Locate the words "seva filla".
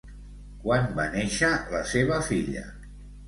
1.91-2.65